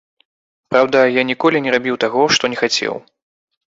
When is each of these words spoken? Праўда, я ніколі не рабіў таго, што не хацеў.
Праўда, 0.71 1.03
я 1.19 1.25
ніколі 1.33 1.57
не 1.69 1.77
рабіў 1.79 2.01
таго, 2.07 2.21
што 2.39 2.43
не 2.57 2.63
хацеў. 2.67 2.93